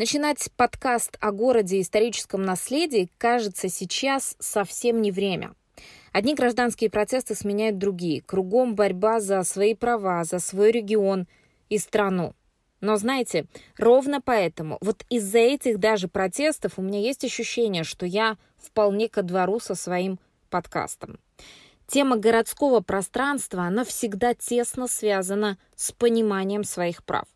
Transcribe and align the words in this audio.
Начинать 0.00 0.50
подкаст 0.56 1.18
о 1.20 1.30
городе 1.30 1.76
и 1.76 1.82
историческом 1.82 2.42
наследии 2.42 3.10
кажется 3.18 3.68
сейчас 3.68 4.34
совсем 4.38 5.02
не 5.02 5.12
время. 5.12 5.52
Одни 6.14 6.34
гражданские 6.34 6.88
протесты 6.88 7.34
сменяют 7.34 7.76
другие. 7.76 8.22
Кругом 8.22 8.74
борьба 8.74 9.20
за 9.20 9.42
свои 9.42 9.74
права, 9.74 10.24
за 10.24 10.38
свой 10.38 10.70
регион 10.70 11.28
и 11.68 11.76
страну. 11.76 12.34
Но 12.80 12.96
знаете, 12.96 13.44
ровно 13.76 14.22
поэтому, 14.22 14.78
вот 14.80 15.04
из-за 15.10 15.40
этих 15.40 15.78
даже 15.78 16.08
протестов 16.08 16.78
у 16.78 16.82
меня 16.82 16.98
есть 16.98 17.22
ощущение, 17.22 17.84
что 17.84 18.06
я 18.06 18.38
вполне 18.56 19.06
ко 19.10 19.22
двору 19.22 19.60
со 19.60 19.74
своим 19.74 20.18
подкастом. 20.48 21.18
Тема 21.86 22.16
городского 22.16 22.80
пространства, 22.80 23.64
она 23.64 23.84
всегда 23.84 24.32
тесно 24.32 24.88
связана 24.88 25.58
с 25.76 25.92
пониманием 25.92 26.64
своих 26.64 27.04
прав. 27.04 27.26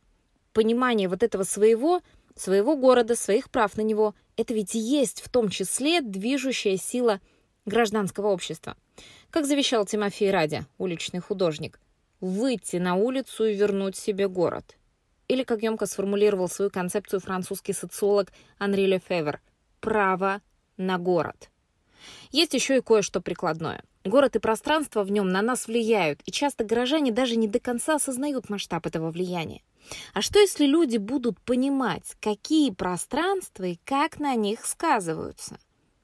Понимание 0.55 1.11
вот 1.11 1.23
этого 1.23 1.43
своего– 1.43 2.01
своего 2.37 2.77
города, 2.77 3.15
своих 3.15 3.51
прав 3.51 3.77
на 3.77 3.83
него. 3.83 4.15
Это 4.37 4.55
ведь 4.55 4.75
и 4.75 4.79
есть 4.79 5.23
в 5.23 5.29
том 5.29 5.49
числе 5.49 6.01
движущая 6.01 6.77
сила 6.77 7.21
гражданского 7.67 8.29
общества. 8.29 8.77
Как 9.31 9.47
завещал 9.47 9.87
Тимофей 9.87 10.31
Радя, 10.31 10.67
уличный 10.79 11.21
художник, 11.21 11.81
выйти 12.21 12.77
на 12.77 12.95
улицу 12.95 13.45
и 13.45 13.55
вернуть 13.55 13.97
себе 13.97 14.29
город. 14.29 14.77
Или, 15.29 15.43
как 15.43 15.63
емко 15.63 15.87
сформулировал 15.87 16.49
свою 16.49 16.71
концепцию 16.71 17.21
французский 17.21 17.73
социолог 17.73 18.31
Анри 18.59 18.83
Лефевр, 18.83 19.41
право 19.81 20.43
на 20.77 20.99
город. 20.99 21.51
Есть 22.31 22.55
еще 22.55 22.77
и 22.77 22.83
кое-что 22.83 23.21
прикладное. 23.21 23.83
Город 24.05 24.37
и 24.37 24.39
пространство 24.39 25.03
в 25.03 25.11
нем 25.11 25.31
на 25.31 25.41
нас 25.41 25.67
влияют, 25.67 26.21
и 26.27 26.31
часто 26.31 26.63
горожане 26.63 27.11
даже 27.11 27.37
не 27.37 27.49
до 27.49 27.59
конца 27.59 27.95
осознают 27.95 28.51
масштаб 28.51 28.87
этого 28.87 29.11
влияния. 29.11 29.63
А 30.13 30.21
что 30.21 30.39
если 30.39 30.67
люди 30.67 30.99
будут 30.99 31.41
понимать, 31.41 32.15
какие 32.21 32.71
пространства 32.71 33.65
и 33.65 33.79
как 33.85 34.21
на 34.21 34.35
них 34.35 34.67
сказываются? 34.67 35.59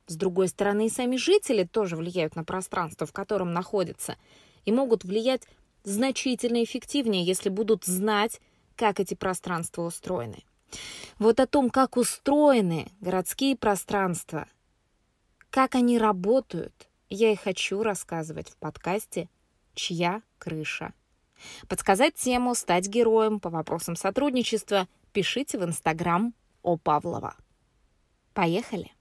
С 0.07 0.17
другой 0.17 0.49
стороны, 0.49 0.87
и 0.87 0.91
сами 0.91 1.17
жители 1.17 1.65
тоже 1.65 1.97
влияют 1.97 2.37
на 2.37 2.43
пространство, 2.43 3.07
в 3.07 3.13
котором 3.13 3.53
находятся, 3.53 4.17
и 4.65 4.73
могут 4.73 5.05
влиять 5.05 5.43
значительно 5.85 6.65
эффективнее, 6.65 7.25
если 7.25 7.51
будут 7.51 7.85
знать, 7.85 8.41
как 8.77 8.99
эти 8.99 9.15
пространства 9.15 9.83
устроены. 9.83 10.45
Вот 11.19 11.39
о 11.39 11.47
том, 11.47 11.69
как 11.69 11.99
устроены 11.99 12.91
городские 13.01 13.57
пространства, 13.57 14.47
как 15.51 15.75
они 15.75 15.99
работают, 15.99 16.90
я 17.11 17.33
и 17.33 17.37
хочу 17.37 17.83
рассказывать 17.83 18.49
в 18.49 18.57
подкасте 18.57 19.29
«Чья 19.75 20.23
крыша?». 20.39 20.95
Подсказать 21.69 22.15
тему, 22.15 22.55
стать 22.55 22.87
героем 22.87 23.41
по 23.41 23.51
вопросам 23.51 23.97
сотрудничества 23.97 24.89
пишите 25.13 25.59
в 25.59 25.65
Инстаграм 25.65 26.35
о 26.63 26.77
Павлова. 26.77 27.35
Поехали! 28.33 28.93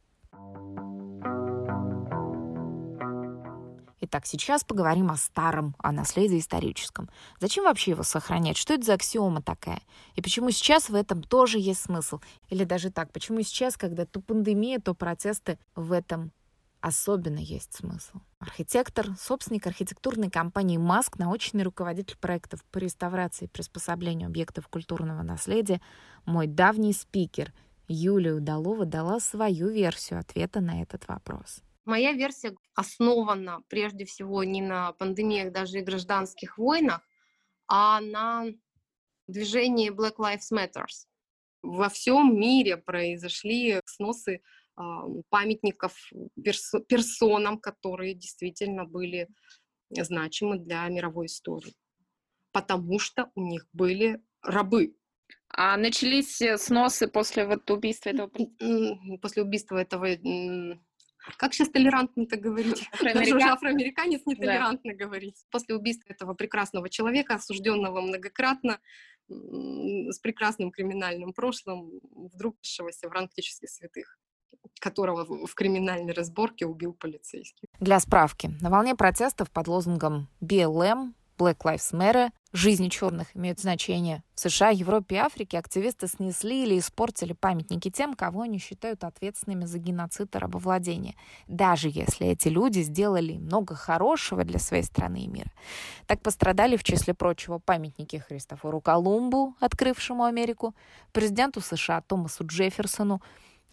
Итак, 4.01 4.25
сейчас 4.25 4.63
поговорим 4.63 5.11
о 5.11 5.17
старом, 5.17 5.75
о 5.77 5.91
наследии 5.91 6.39
историческом. 6.39 7.09
Зачем 7.39 7.65
вообще 7.65 7.91
его 7.91 8.03
сохранять? 8.03 8.57
Что 8.57 8.73
это 8.73 8.85
за 8.85 8.93
аксиома 8.93 9.41
такая? 9.41 9.81
И 10.15 10.21
почему 10.21 10.51
сейчас 10.51 10.89
в 10.89 10.95
этом 10.95 11.21
тоже 11.21 11.59
есть 11.59 11.81
смысл? 11.81 12.21
Или 12.49 12.63
даже 12.63 12.91
так, 12.91 13.11
почему 13.11 13.41
сейчас, 13.41 13.75
когда 13.75 14.05
то 14.05 14.21
пандемия, 14.21 14.79
то 14.79 14.93
протесты, 14.93 15.59
в 15.75 15.91
этом 15.91 16.31
особенно 16.81 17.39
есть 17.39 17.73
смысл. 17.73 18.19
Архитектор, 18.39 19.07
собственник 19.17 19.67
архитектурной 19.67 20.29
компании 20.29 20.77
«Маск», 20.77 21.17
научный 21.17 21.63
руководитель 21.63 22.17
проектов 22.17 22.63
по 22.65 22.77
реставрации 22.77 23.45
и 23.45 23.49
приспособлению 23.49 24.27
объектов 24.27 24.67
культурного 24.67 25.21
наследия, 25.23 25.81
мой 26.25 26.47
давний 26.47 26.93
спикер 26.93 27.53
Юлия 27.87 28.33
Удалова 28.33 28.85
дала 28.85 29.19
свою 29.19 29.69
версию 29.69 30.19
ответа 30.19 30.61
на 30.61 30.81
этот 30.81 31.07
вопрос. 31.07 31.61
Моя 31.85 32.13
версия 32.13 32.55
основана 32.75 33.61
прежде 33.67 34.05
всего 34.05 34.43
не 34.43 34.61
на 34.61 34.91
пандемиях, 34.93 35.51
даже 35.51 35.79
и 35.79 35.83
гражданских 35.83 36.57
войнах, 36.57 37.01
а 37.67 37.99
на 37.99 38.45
движении 39.27 39.91
Black 39.91 40.17
Lives 40.17 40.51
Matter. 40.53 40.85
Во 41.61 41.89
всем 41.89 42.39
мире 42.39 42.77
произошли 42.77 43.81
сносы 43.85 44.41
памятников 45.29 45.93
перс- 46.41 46.75
персонам, 46.87 47.59
которые 47.59 48.13
действительно 48.13 48.85
были 48.85 49.27
значимы 49.89 50.57
для 50.59 50.87
мировой 50.87 51.25
истории, 51.25 51.73
потому 52.51 52.99
что 52.99 53.31
у 53.35 53.41
них 53.41 53.67
были 53.73 54.21
рабы. 54.41 54.95
А 55.49 55.77
начались 55.77 56.41
э, 56.41 56.57
сносы 56.57 57.07
после 57.07 57.45
вот 57.45 57.69
убийства 57.71 58.09
этого... 58.09 58.31
После 59.21 59.43
убийства 59.43 59.77
этого... 59.77 60.07
Как 61.37 61.53
сейчас 61.53 61.69
толерантно 61.69 62.21
это 62.23 62.37
говорить? 62.37 62.87
Афроамерикан... 62.93 63.33
Даже 63.39 63.51
афроамериканец 63.51 64.21
нетолерантно 64.25 64.93
да. 64.93 65.05
говорить. 65.05 65.43
После 65.49 65.75
убийства 65.75 66.13
этого 66.13 66.35
прекрасного 66.35 66.87
человека, 66.89 67.35
осужденного 67.35 67.99
многократно, 68.01 68.79
с 69.27 70.19
прекрасным 70.19 70.71
криминальным 70.71 71.33
прошлым, 71.33 71.99
вдруг 72.11 72.57
в 72.61 73.11
ранг 73.11 73.31
святых 73.35 74.19
которого 74.79 75.45
в 75.45 75.53
криминальной 75.55 76.13
разборке 76.13 76.65
убил 76.65 76.93
полицейский. 76.93 77.67
Для 77.79 77.99
справки, 77.99 78.51
на 78.61 78.69
волне 78.69 78.95
протестов 78.95 79.51
под 79.51 79.67
лозунгом 79.67 80.27
BLM 80.41 81.13
Black 81.39 81.59
Lives 81.63 81.93
Matter, 81.93 82.31
жизни 82.51 82.89
черных 82.89 83.35
имеют 83.35 83.61
значение. 83.61 84.23
В 84.35 84.41
США, 84.41 84.69
Европе 84.69 85.15
и 85.15 85.19
Африке 85.19 85.57
активисты 85.57 86.07
снесли 86.07 86.63
или 86.63 86.77
испортили 86.77 87.31
памятники 87.31 87.89
тем, 87.89 88.13
кого 88.13 88.41
они 88.41 88.57
считают 88.57 89.05
ответственными 89.05 89.63
за 89.63 89.79
геноцид 89.79 90.35
и 90.35 90.37
рабовладение, 90.37 91.15
даже 91.47 91.89
если 91.89 92.27
эти 92.27 92.49
люди 92.49 92.81
сделали 92.81 93.37
много 93.37 93.75
хорошего 93.75 94.43
для 94.43 94.59
своей 94.59 94.83
страны 94.83 95.23
и 95.23 95.27
мира. 95.27 95.51
Так 96.07 96.21
пострадали, 96.21 96.75
в 96.75 96.83
числе 96.83 97.13
прочего, 97.13 97.59
памятники 97.59 98.17
Христофору 98.17 98.81
Колумбу, 98.81 99.55
открывшему 99.61 100.25
Америку, 100.25 100.75
президенту 101.13 101.61
США 101.61 102.01
Томасу 102.01 102.45
Джефферсону, 102.45 103.21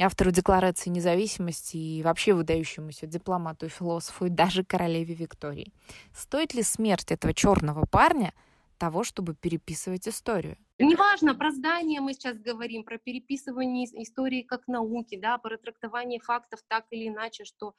автору 0.04 0.30
Декларации 0.30 0.90
независимости 0.90 1.76
и 1.76 2.02
вообще 2.02 2.34
выдающемуся 2.34 3.06
дипломату 3.06 3.66
и 3.66 3.70
философу, 3.70 4.26
и 4.26 4.30
даже 4.30 4.64
королеве 4.64 5.14
Виктории. 5.14 5.72
Стоит 6.14 6.54
ли 6.54 6.62
смерть 6.62 7.12
этого 7.12 7.32
черного 7.34 7.86
парня 7.86 8.34
того, 8.78 9.04
чтобы 9.04 9.34
переписывать 9.34 10.06
историю? 10.08 10.56
Неважно, 10.78 11.34
про 11.34 11.50
здание 11.50 12.02
мы 12.02 12.12
сейчас 12.12 12.36
говорим, 12.38 12.84
про 12.84 12.98
переписывание 12.98 13.86
истории 14.02 14.42
как 14.42 14.68
науки, 14.68 15.16
да, 15.18 15.38
про 15.38 15.56
трактование 15.56 16.20
фактов 16.20 16.60
так 16.68 16.84
или 16.90 17.08
иначе, 17.08 17.44
что 17.44 17.74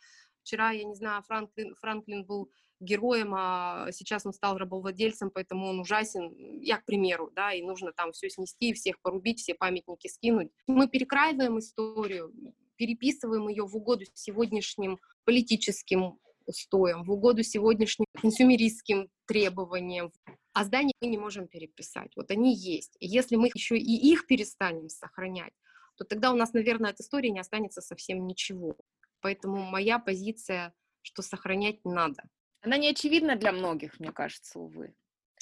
вчера, 0.47 0.72
я 0.72 0.85
не 0.85 0.96
знаю, 0.96 1.22
Франклин, 1.24 1.75
Франклин 1.75 2.25
был 2.25 2.50
героем, 2.80 3.34
а 3.35 3.91
сейчас 3.91 4.25
он 4.25 4.34
стал 4.34 4.58
рабовладельцем, 4.58 5.30
поэтому 5.30 5.68
он 5.68 5.80
ужасен, 5.80 6.31
я, 6.62 6.78
к 6.78 6.85
примеру, 6.85 7.31
да, 7.35 7.52
и 7.53 7.62
нужно 7.62 7.91
там 7.91 8.13
все 8.13 8.30
снести, 8.30 8.74
всех 8.74 9.02
порубить, 9.02 9.40
все 9.40 9.56
памятники 9.56 10.07
скинуть. 10.07 10.50
Мы 10.68 10.88
перекраиваем 10.88 11.59
историю, 11.59 12.34
переписываем 12.78 13.50
ее 13.50 13.66
в 13.66 13.75
угоду 13.75 14.06
сегодняшним 14.13 15.00
политическим 15.25 16.18
устоям, 16.46 17.03
в 17.03 17.12
угоду 17.12 17.44
сегодняшним 17.44 18.06
консюмеристским 18.22 19.09
требованиям. 19.25 20.13
А 20.53 20.63
здания 20.63 20.94
мы 21.02 21.07
не 21.07 21.18
можем 21.18 21.47
переписать. 21.47 22.12
Вот 22.16 22.31
они 22.31 22.56
есть. 22.56 22.96
И 23.00 23.07
если 23.07 23.36
мы 23.36 23.50
еще 23.53 23.78
и 23.78 24.12
их 24.12 24.28
перестанем 24.28 24.88
сохранять, 24.88 25.52
то 25.97 26.06
тогда 26.06 26.31
у 26.31 26.36
нас, 26.36 26.53
наверное, 26.53 26.91
от 26.91 27.00
истории 27.00 27.30
не 27.30 27.40
останется 27.40 27.81
совсем 27.81 28.25
ничего. 28.28 28.77
Поэтому 29.22 29.64
моя 29.64 30.00
позиция, 30.00 30.74
что 31.02 31.22
сохранять 31.22 31.84
надо. 31.86 32.24
Она 32.62 32.78
не 32.78 32.90
очевидна 32.90 33.36
для 33.36 33.52
многих, 33.52 34.00
мне 34.00 34.12
кажется, 34.12 34.60
увы. 34.60 34.96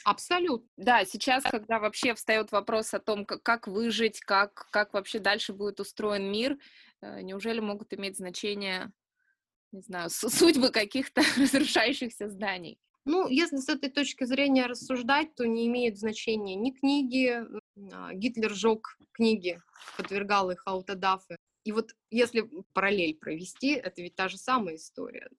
Абсолютно. 0.04 0.68
Да, 0.78 1.06
сейчас, 1.06 1.44
когда 1.44 1.80
вообще 1.80 2.14
встает 2.14 2.52
вопрос 2.52 2.94
о 2.94 3.00
том, 3.00 3.26
как, 3.26 3.42
как 3.42 3.68
выжить, 3.68 4.20
как, 4.20 4.68
как 4.70 4.94
вообще 4.94 5.20
дальше 5.20 5.54
будет 5.54 5.80
устроен 5.80 6.32
мир, 6.32 6.58
э, 7.02 7.22
неужели 7.22 7.60
могут 7.60 7.94
иметь 7.94 8.18
значение, 8.18 8.92
не 9.72 9.82
знаю, 9.82 10.10
судьбы 10.10 10.70
каких-то 10.70 11.22
разрушающихся 11.38 12.30
зданий? 12.30 12.80
Ну, 13.06 13.28
если 13.28 13.58
с 13.58 13.70
этой 13.70 13.90
точки 13.90 14.24
зрения 14.24 14.66
рассуждать, 14.66 15.36
то 15.36 15.46
не 15.46 15.68
имеет 15.68 15.98
значения 15.98 16.56
ни 16.56 16.72
книги, 16.72 17.40
а, 17.94 18.14
Гитлер 18.14 18.52
сжег 18.52 18.98
книги, 19.12 19.62
подвергал 19.96 20.50
их 20.50 20.64
аутодафы. 20.66 21.38
И 21.66 21.72
вот 21.72 21.96
если 22.12 22.48
параллель 22.74 23.16
провести, 23.16 23.72
это 23.72 24.02
ведь 24.02 24.16
та 24.16 24.30
же 24.30 24.38
самая 24.38 24.76
история 24.76 25.30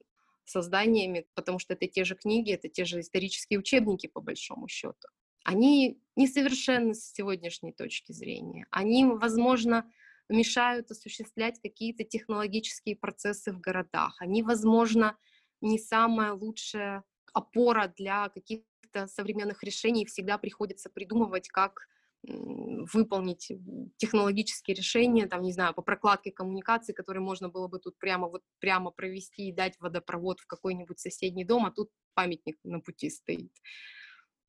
созданиями, 0.44 1.26
потому 1.34 1.58
что 1.58 1.74
это 1.74 1.86
те 1.86 2.04
же 2.04 2.14
книги, 2.14 2.52
это 2.52 2.68
те 2.68 2.84
же 2.84 3.00
исторические 3.00 3.58
учебники, 3.58 4.06
по 4.06 4.20
большому 4.20 4.68
счету. 4.68 5.08
Они 5.44 6.00
несовершенны 6.16 6.94
с 6.94 7.12
сегодняшней 7.12 7.72
точки 7.72 8.12
зрения. 8.12 8.66
Они, 8.70 9.04
возможно, 9.04 9.90
мешают 10.28 10.90
осуществлять 10.90 11.60
какие-то 11.62 12.02
технологические 12.02 12.96
процессы 12.96 13.52
в 13.52 13.60
городах. 13.60 14.16
Они, 14.20 14.42
возможно, 14.42 15.16
не 15.60 15.78
самая 15.78 16.32
лучшая 16.32 17.04
опора 17.32 17.92
для 17.96 18.28
каких-то 18.30 19.06
современных 19.06 19.62
решений. 19.62 20.06
Всегда 20.06 20.38
приходится 20.38 20.90
придумывать, 20.90 21.48
как 21.48 21.86
выполнить 22.28 23.52
технологические 23.96 24.74
решения, 24.74 25.26
там, 25.26 25.42
не 25.42 25.52
знаю, 25.52 25.74
по 25.74 25.82
прокладке 25.82 26.32
коммуникаций, 26.32 26.94
которые 26.94 27.22
можно 27.22 27.48
было 27.48 27.68
бы 27.68 27.78
тут 27.78 27.98
прямо 27.98 28.28
вот 28.28 28.42
прямо 28.58 28.90
провести 28.90 29.48
и 29.48 29.52
дать 29.52 29.78
водопровод 29.80 30.40
в 30.40 30.46
какой-нибудь 30.46 30.98
соседний 30.98 31.44
дом, 31.44 31.66
а 31.66 31.70
тут 31.70 31.90
памятник 32.14 32.58
на 32.64 32.80
пути 32.80 33.10
стоит. 33.10 33.52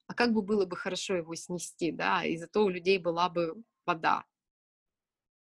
А 0.07 0.13
как 0.13 0.33
бы 0.33 0.41
было 0.41 0.65
бы 0.65 0.75
хорошо 0.75 1.15
его 1.15 1.35
снести, 1.35 1.91
да, 1.91 2.23
и 2.23 2.37
зато 2.37 2.63
у 2.63 2.69
людей 2.69 2.97
была 2.97 3.29
бы 3.29 3.55
вода. 3.85 4.25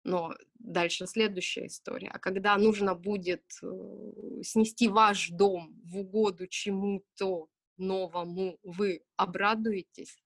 Но 0.03 0.33
дальше 0.55 1.05
следующая 1.07 1.67
история. 1.67 2.09
А 2.09 2.19
когда 2.19 2.57
нужно 2.57 2.95
будет 2.95 3.43
э, 3.61 4.41
снести 4.43 4.87
ваш 4.87 5.29
дом 5.29 5.79
в 5.83 5.97
угоду 5.97 6.47
чему-то 6.47 7.47
новому, 7.77 8.57
вы 8.63 9.03
обрадуетесь? 9.17 10.17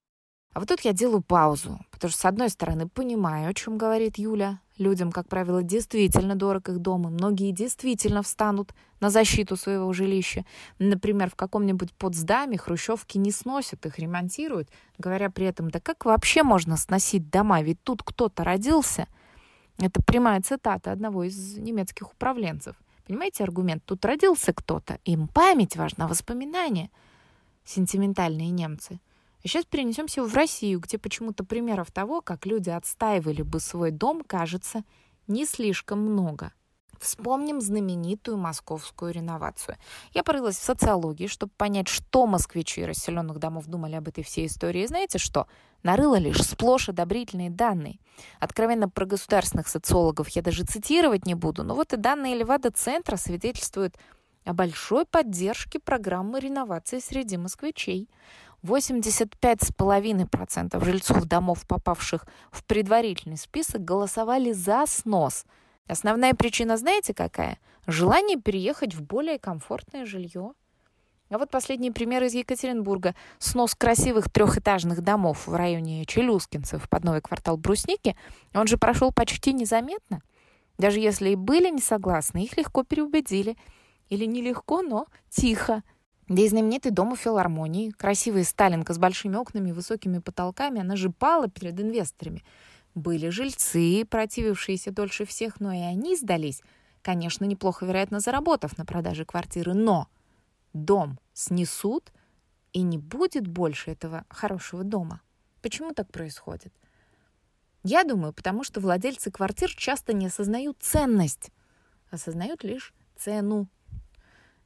А 0.53 0.59
вот 0.59 0.69
тут 0.69 0.81
я 0.81 0.93
делаю 0.93 1.21
паузу, 1.21 1.79
потому 1.89 2.11
что, 2.11 2.21
с 2.21 2.25
одной 2.25 2.49
стороны, 2.49 2.87
понимаю, 2.87 3.49
о 3.49 3.53
чем 3.55 3.77
говорит 3.77 4.19
Юля. 4.19 4.59
Людям, 4.77 5.11
как 5.11 5.27
правило, 5.27 5.63
действительно 5.63 6.35
дорог 6.35 6.69
их 6.69 6.79
дом, 6.79 7.07
и 7.07 7.11
многие 7.11 7.51
действительно 7.51 8.21
встанут 8.21 8.73
на 8.99 9.09
защиту 9.09 9.55
своего 9.55 9.91
жилища. 9.93 10.45
Например, 10.77 11.29
в 11.29 11.35
каком-нибудь 11.35 11.93
подздаме 11.93 12.57
хрущевки 12.57 13.17
не 13.17 13.31
сносят, 13.31 13.85
их 13.85 13.97
ремонтируют, 13.97 14.69
говоря 14.99 15.31
при 15.31 15.47
этом, 15.47 15.71
да 15.71 15.79
как 15.79 16.05
вообще 16.05 16.43
можно 16.43 16.77
сносить 16.77 17.29
дома, 17.31 17.61
ведь 17.61 17.81
тут 17.83 18.03
кто-то 18.03 18.43
родился. 18.43 19.07
Это 19.79 20.03
прямая 20.03 20.39
цитата 20.41 20.91
одного 20.91 21.23
из 21.23 21.57
немецких 21.57 22.11
управленцев. 22.11 22.75
Понимаете 23.07 23.43
аргумент? 23.43 23.83
Тут 23.85 24.05
родился 24.05 24.53
кто-то, 24.53 24.99
им 25.03 25.27
память 25.27 25.75
важна, 25.75 26.07
воспоминания. 26.07 26.91
Сентиментальные 27.65 28.51
немцы– 28.51 28.99
и 29.43 29.49
сейчас 29.49 29.65
перенесемся 29.65 30.23
в 30.23 30.33
Россию, 30.33 30.79
где 30.79 30.97
почему-то 30.97 31.43
примеров 31.43 31.91
того, 31.91 32.21
как 32.21 32.45
люди 32.45 32.69
отстаивали 32.69 33.41
бы 33.41 33.59
свой 33.59 33.91
дом, 33.91 34.23
кажется, 34.25 34.83
не 35.27 35.45
слишком 35.45 35.99
много. 35.99 36.53
Вспомним 36.97 37.59
знаменитую 37.59 38.37
московскую 38.37 39.11
реновацию. 39.11 39.75
Я 40.13 40.23
порылась 40.23 40.57
в 40.57 40.63
социологии, 40.63 41.27
чтобы 41.27 41.51
понять, 41.57 41.89
что 41.89 42.25
москвичи 42.25 42.85
расселенных 42.85 43.39
домов 43.39 43.65
думали 43.65 43.95
об 43.95 44.07
этой 44.07 44.23
всей 44.23 44.47
истории. 44.47 44.83
И 44.83 44.87
знаете 44.87 45.17
что? 45.17 45.47
Нарыла 45.81 46.15
лишь 46.15 46.41
сплошь 46.41 46.87
одобрительные 46.87 47.49
данные. 47.49 47.99
Откровенно 48.39 48.87
про 48.87 49.05
государственных 49.05 49.67
социологов 49.67 50.29
я 50.29 50.41
даже 50.41 50.63
цитировать 50.63 51.25
не 51.25 51.35
буду, 51.35 51.65
но 51.65 51.75
вот 51.75 51.91
и 51.91 51.97
данные 51.97 52.35
Левада-центра 52.35 53.17
свидетельствуют 53.17 53.97
о 54.45 54.53
большой 54.53 55.05
поддержке 55.05 55.79
программы 55.79 56.39
реновации 56.39 56.99
среди 56.99 57.35
москвичей. 57.37 58.09
85,5% 58.63 60.83
жильцов 60.83 61.25
домов, 61.25 61.67
попавших 61.67 62.25
в 62.51 62.63
предварительный 62.63 63.37
список, 63.37 63.83
голосовали 63.83 64.53
за 64.53 64.85
снос. 64.87 65.45
Основная 65.87 66.33
причина 66.33 66.77
знаете 66.77 67.13
какая? 67.13 67.59
Желание 67.87 68.39
переехать 68.39 68.95
в 68.95 69.01
более 69.01 69.37
комфортное 69.37 70.05
жилье. 70.05 70.53
А 71.29 71.37
вот 71.37 71.49
последний 71.49 71.91
пример 71.91 72.23
из 72.23 72.33
Екатеринбурга. 72.35 73.15
Снос 73.39 73.75
красивых 73.75 74.31
трехэтажных 74.31 75.01
домов 75.01 75.47
в 75.47 75.55
районе 75.55 76.05
Челюскинцев 76.05 76.87
под 76.87 77.03
новый 77.03 77.21
квартал 77.21 77.57
Брусники, 77.57 78.15
он 78.53 78.67
же 78.67 78.77
прошел 78.77 79.11
почти 79.11 79.51
незаметно. 79.51 80.21
Даже 80.77 80.99
если 80.99 81.31
и 81.31 81.35
были 81.35 81.69
не 81.69 81.81
согласны, 81.81 82.43
их 82.43 82.55
легко 82.55 82.83
переубедили. 82.83 83.57
Или 84.13 84.25
нелегко, 84.25 84.83
но 84.83 85.07
тихо. 85.31 85.81
Да 86.27 86.39
и 86.43 86.47
знаменитый 86.47 86.91
дом 86.91 87.13
у 87.13 87.15
филармонии, 87.15 87.89
красивая 87.89 88.43
Сталинка 88.43 88.93
с 88.93 88.99
большими 88.99 89.37
окнами 89.37 89.71
и 89.71 89.73
высокими 89.73 90.19
потолками, 90.19 90.81
она 90.81 90.95
же 90.95 91.09
пала 91.09 91.47
перед 91.49 91.79
инвесторами. 91.79 92.43
Были 92.93 93.29
жильцы, 93.29 94.05
противившиеся 94.05 94.91
дольше 94.91 95.25
всех, 95.25 95.59
но 95.59 95.73
и 95.73 95.79
они 95.79 96.15
сдались. 96.15 96.61
Конечно, 97.01 97.45
неплохо, 97.45 97.87
вероятно, 97.87 98.19
заработав 98.19 98.77
на 98.77 98.85
продаже 98.85 99.25
квартиры, 99.25 99.73
но 99.73 100.07
дом 100.73 101.19
снесут, 101.33 102.13
и 102.71 102.83
не 102.83 102.99
будет 102.99 103.47
больше 103.47 103.89
этого 103.89 104.25
хорошего 104.29 104.83
дома. 104.83 105.21
Почему 105.63 105.91
так 105.91 106.11
происходит? 106.11 106.71
Я 107.81 108.03
думаю, 108.03 108.31
потому 108.31 108.63
что 108.63 108.79
владельцы 108.79 109.31
квартир 109.31 109.73
часто 109.73 110.13
не 110.13 110.27
осознают 110.27 110.77
ценность, 110.81 111.49
осознают 112.11 112.63
лишь 112.63 112.93
цену. 113.15 113.67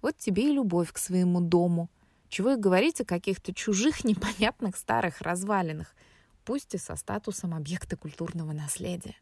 Вот 0.02 0.18
тебе 0.18 0.50
и 0.50 0.52
любовь 0.52 0.92
к 0.92 0.98
своему 0.98 1.42
дому. 1.42 1.90
Чего 2.30 2.52
и 2.52 2.58
говорить 2.58 3.02
о 3.02 3.06
каких-то 3.06 3.54
чужих 3.54 4.04
непонятных 4.04 4.76
старых 4.78 5.22
развалинах, 5.22 5.96
пусть 6.46 6.74
и 6.76 6.78
со 6.78 6.96
статусом 6.96 7.54
объекта 7.54 7.98
культурного 7.98 8.52
наследия. 8.52 9.16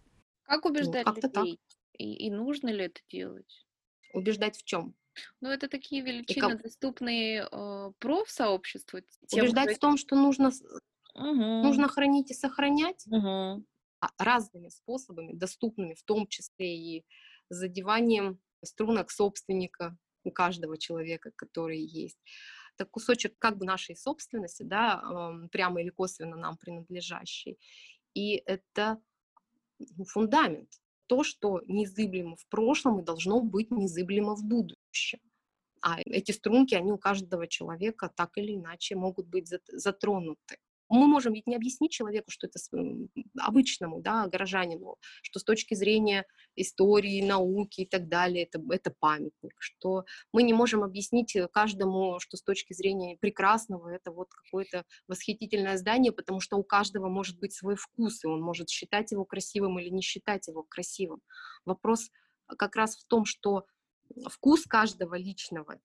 Как 0.44 0.66
убеждать 0.66 1.06
ну, 1.06 1.16
людей? 1.16 1.60
И, 1.98 2.28
и 2.28 2.32
нужно 2.32 2.70
ли 2.70 2.86
это 2.86 3.02
делать? 3.10 3.66
Убеждать 4.14 4.58
в 4.58 4.64
чем? 4.64 4.96
Ну, 5.42 5.50
это 5.50 5.68
такие 5.68 6.02
величины, 6.02 6.50
как... 6.50 6.62
доступные 6.62 7.48
э, 7.50 7.92
профсообществу. 8.00 9.00
Убеждать 9.32 9.70
кто... 9.70 9.76
в 9.76 9.80
том, 9.80 9.98
что 9.98 10.16
нужно, 10.16 10.50
угу. 11.14 11.24
нужно 11.24 11.88
хранить 11.88 12.32
и 12.32 12.34
сохранять 12.34 13.06
угу. 13.08 13.66
разными 14.18 14.70
способами, 14.70 15.34
доступными, 15.34 15.94
в 15.94 16.04
том 16.04 16.28
числе 16.28 16.78
и 16.78 17.06
задеванием 17.50 18.40
струнок 18.64 19.12
собственника, 19.12 19.98
у 20.26 20.32
каждого 20.32 20.78
человека, 20.78 21.32
который 21.36 21.80
есть. 21.80 22.18
Это 22.78 22.86
кусочек 22.90 23.36
как 23.40 23.58
бы 23.58 23.66
нашей 23.66 23.96
собственности, 23.96 24.64
да, 24.64 25.02
прямо 25.52 25.82
или 25.82 25.90
косвенно 25.90 26.36
нам 26.36 26.58
принадлежащий. 26.58 27.58
И 28.14 28.42
это 28.46 29.00
ну, 29.80 30.06
фундамент. 30.06 30.70
То, 31.08 31.24
что 31.24 31.62
незыблемо 31.68 32.36
в 32.36 32.48
прошлом 32.48 33.00
и 33.00 33.06
должно 33.06 33.42
быть 33.42 33.72
незыблемо 33.72 34.36
в 34.36 34.44
будущем. 34.44 35.20
А 35.82 36.00
эти 36.06 36.32
струнки, 36.32 36.74
они 36.74 36.92
у 36.92 36.98
каждого 36.98 37.48
человека 37.48 38.12
так 38.16 38.38
или 38.38 38.56
иначе 38.56 38.96
могут 38.96 39.28
быть 39.28 39.48
затронуты 39.68 40.58
мы 40.90 41.08
можем 41.08 41.34
ведь 41.34 41.48
не 41.48 41.56
объяснить 41.56 41.92
человеку, 41.92 42.32
что 42.32 42.48
это 42.48 42.60
обычному, 43.40 44.02
да, 44.02 44.28
горожанину, 44.28 44.98
что 45.22 45.40
с 45.40 45.44
точки 45.44 45.74
зрения 45.74 46.26
истории, 46.56 47.26
науки 47.26 47.82
и 47.82 47.86
так 47.86 48.08
далее, 48.08 48.44
это, 48.44 48.62
это 48.70 48.94
памятник, 49.00 49.56
что 49.60 50.06
мы 50.32 50.44
не 50.44 50.54
можем 50.54 50.84
объяснить 50.84 51.36
каждому, 51.52 52.20
что 52.20 52.38
с 52.38 52.44
точки 52.44 52.74
зрения 52.74 53.18
прекрасного 53.18 53.90
это 53.90 54.12
вот 54.12 54.30
какое-то 54.34 54.86
восхитительное 55.08 55.78
здание, 55.78 56.12
потому 56.12 56.40
что 56.40 56.58
у 56.58 56.64
каждого 56.64 57.10
может 57.10 57.40
быть 57.40 57.54
свой 57.54 57.76
вкус, 57.76 58.24
и 58.24 58.28
он 58.28 58.42
может 58.42 58.70
считать 58.70 59.12
его 59.12 59.26
красивым 59.26 59.80
или 59.80 59.90
не 59.90 60.02
считать 60.02 60.48
его 60.48 60.64
красивым. 60.64 61.22
Вопрос 61.66 62.10
как 62.58 62.76
раз 62.76 62.96
в 62.96 63.06
том, 63.06 63.26
что 63.26 63.66
вкус 64.30 64.66
каждого 64.66 65.16
личного 65.16 65.80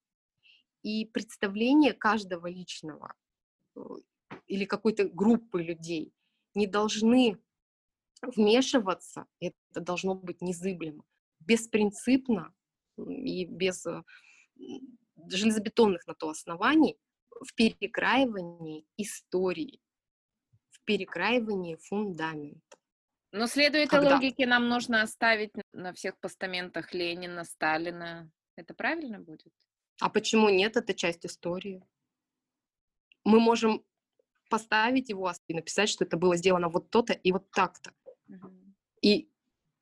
и 0.83 1.07
представление 1.07 1.93
каждого 1.93 2.47
личного 2.47 3.15
э, 3.77 3.81
или 4.47 4.65
какой-то 4.65 5.09
группы 5.09 5.63
людей 5.63 6.13
не 6.55 6.67
должны 6.67 7.39
вмешиваться, 8.23 9.27
это 9.41 9.57
должно 9.75 10.15
быть 10.15 10.43
незыблемо, 10.43 11.05
беспринципно 11.41 12.55
и 12.99 13.47
без 13.47 13.87
э, 13.87 14.03
железобетонных 15.29 16.07
на 16.07 16.15
то 16.15 16.31
оснований 16.31 16.99
в 17.41 17.55
перекраивании 17.55 18.85
истории, 18.97 19.81
в 20.71 20.85
перекраивании 20.85 21.77
фундамента. 21.77 22.77
Но 23.33 23.47
следуя 23.47 23.85
этой 23.85 24.01
логике, 24.01 24.47
нам 24.47 24.69
нужно 24.69 25.03
оставить 25.03 25.53
на 25.73 25.93
всех 25.93 26.19
постаментах 26.19 26.93
Ленина, 26.93 27.45
Сталина. 27.45 28.31
Это 28.57 28.75
правильно 28.75 29.21
будет? 29.21 29.53
А 30.01 30.11
почему 30.11 30.49
нет? 30.49 30.77
Это 30.77 30.95
часть 30.95 31.25
истории. 31.25 31.83
Мы 33.25 33.39
можем 33.39 33.85
поставить 34.51 35.09
его 35.09 35.33
и 35.49 35.55
написать, 35.55 35.89
что 35.89 36.05
это 36.05 36.19
было 36.19 36.37
сделано 36.37 36.69
вот 36.69 36.91
то-то 36.91 37.15
и 37.15 37.33
вот 37.33 37.51
так-то. 37.53 37.93
И 39.01 39.31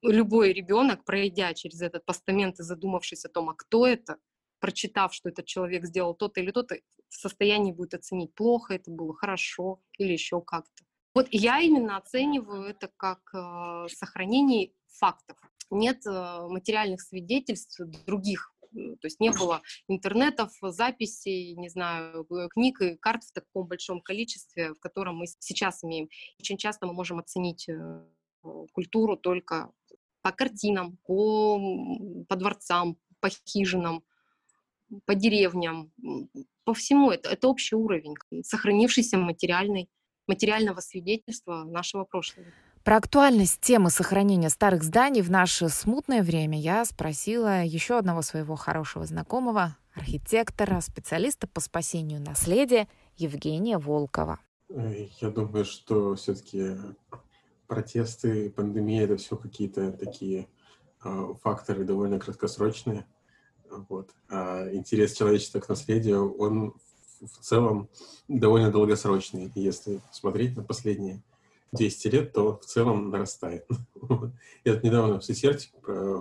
любой 0.02 0.52
ребенок, 0.52 1.04
пройдя 1.04 1.54
через 1.54 1.82
этот 1.82 2.04
постамент 2.04 2.60
и 2.60 2.62
задумавшись 2.62 3.24
о 3.24 3.28
том, 3.28 3.50
а 3.50 3.54
кто 3.54 3.86
это, 3.86 4.18
прочитав, 4.60 5.12
что 5.12 5.28
этот 5.28 5.46
человек 5.46 5.84
сделал 5.86 6.14
то-то 6.14 6.40
или 6.40 6.52
то-то, 6.52 6.76
в 7.08 7.14
состоянии 7.14 7.72
будет 7.72 7.94
оценить, 7.94 8.34
плохо 8.34 8.74
это 8.74 8.90
было, 8.90 9.14
хорошо 9.14 9.80
или 9.98 10.12
еще 10.12 10.40
как-то. 10.40 10.84
Вот 11.14 11.26
я 11.30 11.60
именно 11.60 11.96
оцениваю 11.96 12.64
это 12.64 12.90
как 12.96 13.20
э, 13.34 13.88
сохранение 13.88 14.72
фактов. 14.86 15.36
Нет 15.70 16.06
э, 16.06 16.46
материальных 16.48 17.00
свидетельств 17.00 17.80
других 18.06 18.52
то 19.00 19.06
есть 19.06 19.20
не 19.20 19.30
было 19.30 19.62
интернетов, 19.88 20.52
записей, 20.62 21.54
не 21.56 21.68
знаю, 21.68 22.26
э, 22.30 22.48
книг 22.48 22.80
и 22.80 22.96
карт 22.96 23.24
в 23.24 23.32
таком 23.32 23.66
большом 23.66 24.00
количестве, 24.00 24.74
в 24.74 24.80
котором 24.80 25.16
мы 25.16 25.26
сейчас 25.38 25.84
имеем. 25.84 26.08
Очень 26.40 26.56
часто 26.56 26.86
мы 26.86 26.92
можем 26.92 27.18
оценить 27.18 27.68
э, 27.68 28.04
культуру 28.72 29.16
только 29.16 29.70
по 30.22 30.32
картинам, 30.32 30.98
по, 31.04 32.24
по 32.28 32.36
дворцам, 32.36 32.96
по 33.20 33.28
хижинам, 33.28 34.04
по 35.04 35.14
деревням, 35.14 35.92
по 36.64 36.74
всему. 36.74 37.10
Это, 37.10 37.30
это 37.30 37.48
общий 37.48 37.76
уровень, 37.76 38.14
сохранившийся 38.42 39.18
материальный 39.18 39.88
материального 40.28 40.80
свидетельства 40.80 41.64
нашего 41.64 42.04
прошлого. 42.04 42.46
Про 42.84 42.96
актуальность 42.96 43.60
темы 43.60 43.90
сохранения 43.90 44.48
старых 44.48 44.82
зданий 44.82 45.20
в 45.20 45.30
наше 45.30 45.68
смутное 45.68 46.22
время 46.22 46.58
я 46.58 46.84
спросила 46.84 47.62
еще 47.62 47.98
одного 47.98 48.22
своего 48.22 48.56
хорошего 48.56 49.04
знакомого, 49.04 49.76
архитектора, 49.94 50.80
специалиста 50.80 51.46
по 51.46 51.60
спасению 51.60 52.20
наследия 52.20 52.88
Евгения 53.16 53.78
Волкова. 53.78 54.38
Я 54.68 55.30
думаю, 55.30 55.64
что 55.64 56.14
все-таки 56.14 56.76
протесты, 57.66 58.50
пандемия— 58.50 59.04
это 59.04 59.16
все 59.16 59.36
какие-то 59.36 59.92
такие 59.92 60.48
э, 61.04 61.34
факторы 61.42 61.84
довольно 61.84 62.18
краткосрочные. 62.18 63.06
Вот. 63.88 64.10
А 64.30 64.70
интерес 64.72 65.12
человечества 65.12 65.60
к 65.60 65.68
наследию, 65.68 66.34
он 66.36 66.74
в 67.20 67.38
целом 67.40 67.88
довольно 68.28 68.70
долгосрочный. 68.70 69.50
Если 69.54 70.00
смотреть 70.12 70.56
на 70.56 70.62
последние 70.62 71.22
200 71.72 72.08
лет, 72.08 72.32
то 72.32 72.58
в 72.58 72.64
целом 72.64 73.10
нарастает. 73.10 73.66
Я 74.64 74.80
недавно 74.80 75.20
в 75.20 75.24
Сесерте 75.24 75.68
э, 75.86 76.20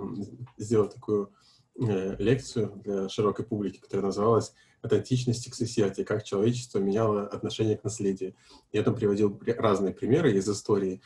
сделал 0.58 0.90
такую 0.90 1.32
э, 1.80 2.16
лекцию 2.20 2.82
для 2.84 3.10
широкой 3.10 3.46
публики, 3.46 3.80
которая 3.80 4.08
называлась 4.08 4.54
«От 4.82 4.94
античности 4.94 5.50
к 5.50 5.56
Сесерте. 5.56 6.06
Как 6.06 6.24
человечество 6.24 6.80
меняло 6.80 7.28
отношение 7.28 7.78
к 7.78 7.84
наследию». 7.84 8.36
Я 8.72 8.84
там 8.84 8.96
приводил 8.96 9.40
разные 9.58 9.94
примеры 9.94 10.34
из 10.34 10.48
истории, 10.50 11.02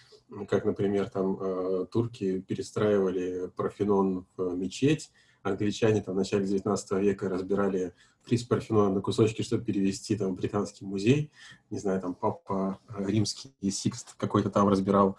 как, 0.47 0.65
например, 0.65 1.09
там 1.09 1.37
э, 1.39 1.85
турки 1.91 2.41
перестраивали 2.41 3.49
Парфенон 3.55 4.25
в 4.37 4.55
мечеть, 4.55 5.11
англичане 5.43 6.01
там 6.01 6.15
в 6.15 6.17
начале 6.17 6.45
19 6.45 6.91
века 6.93 7.29
разбирали 7.29 7.93
приз 8.25 8.43
Парфенона 8.43 8.93
на 8.93 9.01
кусочки, 9.01 9.41
чтобы 9.41 9.63
перевести 9.63 10.15
там 10.15 10.33
в 10.33 10.35
британский 10.35 10.85
музей. 10.85 11.31
Не 11.69 11.79
знаю, 11.79 12.01
там 12.01 12.13
папа 12.13 12.79
э, 12.89 13.05
римский 13.07 13.51
Сикст 13.71 14.15
какой-то 14.17 14.49
там 14.49 14.67
разбирал 14.67 15.17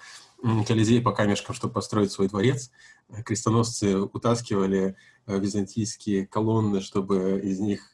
Колизей 0.66 1.00
по 1.00 1.12
камешкам, 1.12 1.54
чтобы 1.54 1.74
построить 1.74 2.12
свой 2.12 2.28
дворец. 2.28 2.70
Э, 3.08 3.22
крестоносцы 3.22 3.98
утаскивали 3.98 4.96
э, 5.26 5.38
византийские 5.38 6.26
колонны, 6.26 6.80
чтобы 6.80 7.40
из 7.42 7.60
них 7.60 7.88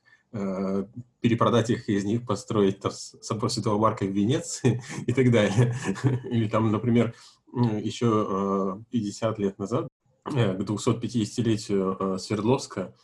перепродать 1.23 1.71
их 1.71 1.89
и 1.89 1.95
из 1.95 2.05
них 2.05 2.27
построить 2.27 2.81
там, 2.81 2.93
собор 2.93 3.51
Святого 3.51 3.79
Марка 3.79 4.05
в 4.05 4.11
Венеции 4.11 4.83
и 5.07 5.15
так 5.15 5.31
далее. 5.33 5.75
Или 6.31 6.51
там, 6.51 6.71
например, 6.71 7.15
еще 7.55 8.85
50 8.91 9.39
лет 9.39 9.59
назад, 9.59 9.89
к 10.31 10.61
250-летию 10.61 12.19
Свердловска, 12.19 12.95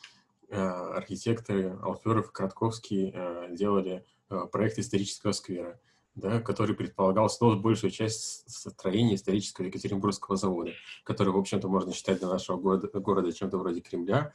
Э, 0.54 0.96
архитекторы 0.96 1.76
Алферов 1.82 2.28
и 2.28 2.32
Кратковский 2.32 3.10
э, 3.12 3.48
делали 3.50 4.04
э, 4.30 4.40
проект 4.52 4.78
исторического 4.78 5.32
сквера, 5.32 5.80
да, 6.14 6.40
который 6.40 6.76
предполагал 6.76 7.28
снос 7.28 7.56
большую 7.56 7.90
часть 7.90 8.48
строения 8.48 9.16
исторического 9.16 9.66
Екатеринбургского 9.66 10.36
завода, 10.36 10.70
который, 11.02 11.32
в 11.32 11.38
общем-то, 11.38 11.66
можно 11.66 11.92
считать 11.92 12.20
для 12.20 12.28
нашего 12.28 12.56
города, 12.56 12.88
города 13.00 13.32
чем-то 13.32 13.58
вроде 13.58 13.80
Кремля. 13.80 14.32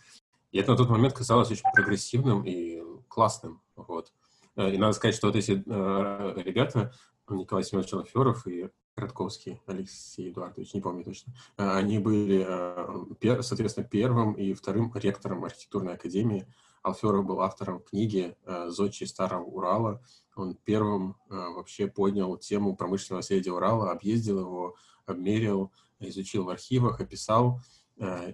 И 0.51 0.59
это 0.59 0.71
на 0.71 0.77
тот 0.77 0.89
момент 0.89 1.13
казалось 1.13 1.51
очень 1.51 1.71
прогрессивным 1.73 2.43
и 2.43 2.83
классным. 3.07 3.61
Вот. 3.77 4.11
И 4.57 4.77
надо 4.77 4.91
сказать, 4.91 5.15
что 5.15 5.27
вот 5.27 5.37
эти 5.37 5.51
ребята, 5.51 6.91
Николай 7.29 7.63
Семенович 7.63 7.93
Алферов 7.93 8.45
и 8.45 8.69
Кратковский 8.99 9.61
Алексей 9.65 10.29
Эдуардович, 10.29 10.73
не 10.73 10.81
помню 10.81 11.05
точно. 11.05 11.33
Э, 11.57 11.77
они 11.77 11.99
были, 11.99 12.45
э, 12.45 13.41
соответственно, 13.41 13.87
первым 13.87 14.33
и 14.33 14.53
вторым 14.53 14.91
ректором 14.93 15.45
архитектурной 15.45 15.93
академии. 15.93 16.45
Алферов 16.83 17.25
был 17.25 17.39
автором 17.39 17.79
книги 17.79 18.35
э, 18.43 18.67
«Зодчий 18.67 19.07
Старого 19.07 19.45
Урала». 19.45 20.03
Он 20.35 20.55
первым 20.55 21.17
вообще 21.27 21.87
поднял 21.87 22.37
тему 22.37 22.75
промышленного 22.75 23.19
наследия 23.19 23.51
Урала, 23.51 23.91
объездил 23.91 24.39
его, 24.39 24.75
обмерил, 25.05 25.71
изучил 25.99 26.45
в 26.45 26.49
архивах, 26.49 27.01
описал 27.01 27.61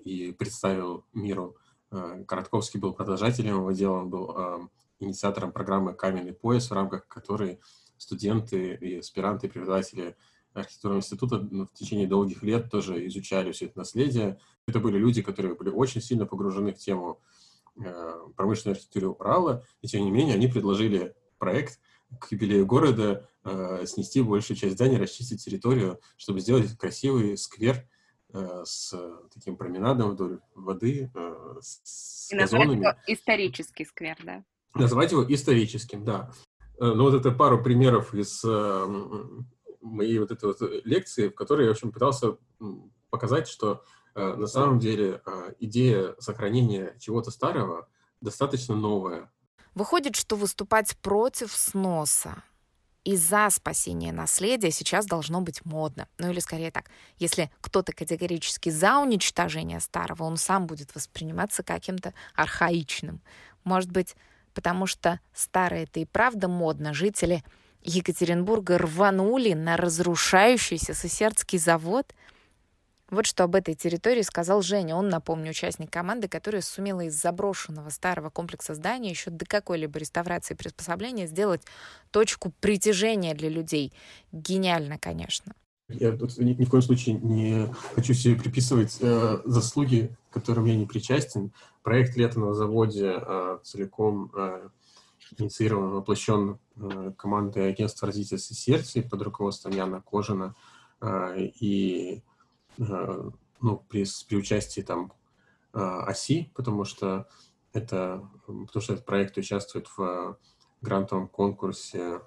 и 0.04 0.32
представил 0.38 1.04
миру. 1.14 1.58
Коротковский 2.28 2.80
был 2.80 2.94
продолжателем 2.94 3.56
его 3.56 3.72
дела, 3.72 4.02
он 4.02 4.12
был 4.12 4.70
инициатором 5.00 5.52
программы 5.52 5.96
«Каменный 5.96 6.34
пояс», 6.34 6.70
в 6.70 6.74
рамках 6.74 7.08
которой 7.08 7.60
студенты 7.98 8.76
и 8.76 9.00
аспиранты, 9.00 9.50
преподаватели 9.50 10.16
архитектурного 10.56 11.00
института 11.00 11.48
ну, 11.52 11.68
в 11.68 11.74
течение 11.74 12.08
долгих 12.08 12.42
лет 12.42 12.72
тоже 12.72 13.06
изучали 13.08 13.52
все 13.52 13.66
это 13.66 13.80
наследие. 13.80 14.40
Это 14.68 14.80
были 14.80 14.98
люди, 14.98 15.22
которые 15.22 15.56
были 15.56 15.70
очень 15.70 16.02
сильно 16.02 16.26
погружены 16.26 16.74
в 16.74 16.78
тему 16.78 17.22
э, 17.84 18.14
промышленной 18.36 18.74
архитектуры 18.74 19.10
Урала, 19.10 19.66
и 19.82 19.88
тем 19.88 20.04
не 20.04 20.12
менее 20.12 20.36
они 20.36 20.48
предложили 20.48 21.14
проект 21.38 21.80
к 22.20 22.32
юбилею 22.32 22.66
города 22.66 23.30
э, 23.44 23.86
снести 23.86 24.22
большую 24.22 24.58
часть 24.58 24.76
здания, 24.76 24.98
расчистить 24.98 25.44
территорию, 25.44 26.00
чтобы 26.16 26.40
сделать 26.40 26.76
красивый 26.78 27.38
сквер 27.38 27.88
э, 28.34 28.64
с 28.66 28.98
таким 29.34 29.58
променадом 29.58 30.12
вдоль 30.12 30.40
воды, 30.56 31.12
э, 31.14 31.56
с 31.62 32.32
и 32.32 32.38
газонами. 32.38 32.80
Его 32.80 32.94
исторический 33.08 33.86
сквер, 33.86 34.18
да? 34.24 34.44
Назвать 34.74 35.12
его 35.12 35.26
историческим, 35.28 36.06
да. 36.06 36.32
Э, 36.80 36.94
ну 36.94 37.04
вот 37.04 37.14
это 37.14 37.32
пару 37.32 37.62
примеров 37.62 38.14
из 38.14 38.44
моей 39.86 40.20
вот 40.20 40.32
этой 40.32 40.46
вот 40.46 40.62
э, 40.62 40.82
лекции, 40.84 41.30
в 41.30 41.36
которой 41.36 41.64
я, 41.64 41.70
в 41.70 41.72
общем, 41.72 41.92
пытался 41.92 42.38
показать, 43.10 43.48
что 43.48 43.84
э, 44.16 44.36
на 44.36 44.48
самом 44.48 44.80
деле 44.80 45.22
э, 45.26 45.54
идея 45.60 46.16
сохранения 46.20 46.96
чего-то 47.00 47.32
старого 47.32 47.88
достаточно 48.22 48.76
новая. 48.76 49.32
Выходит, 49.74 50.16
что 50.16 50.36
выступать 50.36 50.98
против 50.98 51.56
сноса 51.56 52.44
и 53.06 53.16
за 53.16 53.50
спасение 53.52 54.12
наследия 54.12 54.72
сейчас 54.72 55.06
должно 55.06 55.40
быть 55.40 55.64
модно. 55.64 56.08
Ну 56.18 56.32
или 56.32 56.40
скорее 56.40 56.72
так, 56.72 56.90
если 57.18 57.52
кто-то 57.62 57.94
категорически 57.94 58.70
за 58.70 58.98
уничтожение 58.98 59.80
старого, 59.80 60.24
он 60.24 60.38
сам 60.38 60.66
будет 60.66 60.96
восприниматься 60.96 61.62
каким-то 61.62 62.14
архаичным. 62.34 63.22
Может 63.64 63.92
быть, 63.92 64.16
потому 64.56 64.88
что 64.88 65.20
старое 65.34 65.84
это 65.84 66.00
и 66.00 66.06
правда 66.06 66.48
модно. 66.48 66.94
Жители 66.94 67.44
Екатеринбурга 67.86 68.80
рванули 68.80 69.54
на 69.54 69.78
разрушающийся 69.78 70.94
Сысердский 70.94 71.60
завод. 71.60 72.14
Вот 73.12 73.28
что 73.28 73.44
об 73.44 73.56
этой 73.56 73.76
территории 73.76 74.24
сказал 74.24 74.64
Женя. 74.64 74.96
Он, 74.96 75.08
напомню, 75.10 75.52
участник 75.52 75.92
команды, 75.92 76.28
которая 76.28 76.64
сумела 76.64 77.02
из 77.02 77.14
заброшенного 77.14 77.90
старого 77.90 78.32
комплекса 78.32 78.74
здания 78.74 79.12
еще 79.12 79.30
до 79.30 79.46
какой-либо 79.46 80.00
реставрации 80.00 80.56
и 80.56 80.58
приспособления 80.58 81.28
сделать 81.28 81.62
точку 82.10 82.52
притяжения 82.60 83.36
для 83.36 83.50
людей. 83.50 83.94
Гениально, 84.32 84.98
конечно. 84.98 85.54
Я 85.88 86.14
тут 86.14 86.36
ни, 86.40 86.54
ни 86.54 86.66
в 86.66 86.70
коем 86.70 86.82
случае 86.82 87.16
не 87.22 87.72
хочу 87.94 88.16
себе 88.16 88.36
приписывать 88.36 88.98
э, 89.02 89.42
заслуги, 89.46 90.16
к 90.32 90.34
которым 90.34 90.66
я 90.66 90.76
не 90.76 90.88
причастен. 90.88 91.52
Проект 91.84 92.18
лета 92.18 92.40
на 92.40 92.56
заводе 92.56 93.14
э, 93.16 93.60
целиком 93.62 94.32
э, 94.36 94.70
инициирован, 95.38 95.92
воплощен 95.92 96.60
э, 96.76 97.12
командой 97.18 97.70
агентства 97.70 98.08
развития 98.08 98.38
сердца 98.38 99.02
под 99.02 99.22
руководством 99.22 99.74
Яна 99.74 100.02
Кожина 100.02 100.56
э, 101.02 101.50
и 101.60 102.24
э, 102.78 103.30
ну, 103.62 103.78
при, 103.90 104.06
при 104.28 104.36
участии 104.38 104.82
там 104.82 105.14
ОСИ, 105.74 106.52
потому 106.56 106.86
что 106.86 107.28
это, 107.74 108.30
потому 108.46 108.82
что 108.82 108.94
этот 108.94 109.06
проект 109.06 109.38
участвует 109.38 109.88
в 109.98 110.38
грантовом 110.82 111.28
конкурсе 111.28 112.22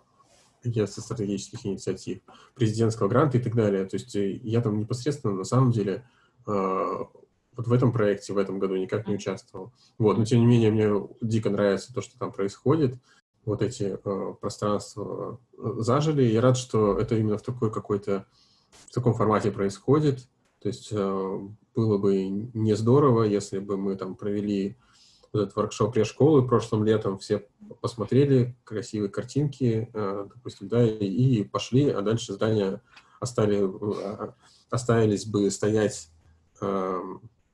агентства 0.62 1.00
стратегических 1.00 1.64
инициатив, 1.64 2.20
президентского 2.54 3.08
гранта 3.08 3.38
и 3.38 3.40
так 3.40 3.54
далее. 3.54 3.86
То 3.86 3.96
есть 3.96 4.14
я 4.14 4.60
там 4.60 4.78
непосредственно 4.78 5.32
на 5.32 5.44
самом 5.44 5.70
деле 5.70 6.06
вот 7.58 7.66
в 7.66 7.72
этом 7.72 7.92
проекте 7.92 8.32
в 8.32 8.38
этом 8.38 8.60
году 8.60 8.76
никак 8.76 9.08
не 9.08 9.16
участвовал. 9.16 9.72
Вот, 9.98 10.16
но 10.16 10.24
тем 10.24 10.38
не 10.38 10.46
менее 10.46 10.70
мне 10.70 11.08
дико 11.20 11.50
нравится 11.50 11.92
то, 11.92 12.00
что 12.00 12.16
там 12.16 12.30
происходит. 12.30 12.94
Вот 13.44 13.62
эти 13.62 13.98
э, 14.02 14.34
пространства 14.40 15.40
э, 15.58 15.72
зажили. 15.78 16.22
Я 16.22 16.40
рад, 16.40 16.56
что 16.56 16.96
это 16.96 17.16
именно 17.16 17.36
в 17.36 17.42
такой 17.42 17.72
какой-то 17.72 18.26
в 18.86 18.94
таком 18.94 19.12
формате 19.12 19.50
происходит. 19.50 20.28
То 20.60 20.68
есть 20.68 20.90
э, 20.92 21.38
было 21.74 21.98
бы 21.98 22.28
не 22.28 22.74
здорово, 22.76 23.24
если 23.24 23.58
бы 23.58 23.76
мы 23.76 23.96
там 23.96 24.14
провели 24.14 24.76
вот 25.32 25.42
этот 25.42 25.56
воркшоп 25.56 25.96
школы 26.04 26.46
прошлым 26.46 26.84
летом, 26.84 27.18
все 27.18 27.44
посмотрели 27.80 28.56
красивые 28.62 29.10
картинки, 29.10 29.90
э, 29.92 30.28
допустим, 30.32 30.68
да, 30.68 30.86
и, 30.86 31.42
пошли, 31.42 31.90
а 31.90 32.02
дальше 32.02 32.34
здания 32.34 32.82
остали, 33.18 33.58
э, 33.58 34.32
оставились 34.70 35.26
бы 35.26 35.50
стоять 35.50 36.08
э, 36.60 37.00